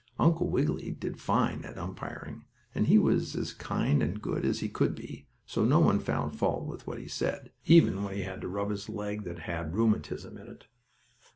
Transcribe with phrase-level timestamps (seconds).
[0.17, 4.95] Uncle Wiggily did fine at umpiring, and he was as kind and good as could
[4.95, 8.47] be, so no one found fault with what he said, even when he had to
[8.47, 10.65] rub his leg that had rheumatism in it.